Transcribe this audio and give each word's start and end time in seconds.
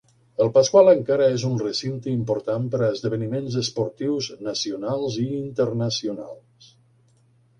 El 0.43 0.47
Pascual 0.53 0.87
encara 0.93 1.25
és 1.33 1.43
un 1.49 1.59
recinte 1.63 2.13
important 2.19 2.65
per 2.75 2.79
a 2.81 2.89
esdeveniments 2.95 3.59
esportius 3.61 4.31
nacionals 4.47 5.19
i 5.27 5.29
internacionals. 5.41 6.73